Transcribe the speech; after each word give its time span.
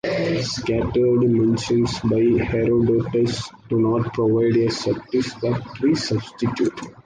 Scattered 0.41 1.21
mentions 1.29 1.99
by 1.99 2.23
Herodotus 2.43 3.51
do 3.69 3.79
not 3.81 4.11
provide 4.15 4.57
a 4.57 4.71
satisfactory 4.71 5.93
substitute. 5.93 6.79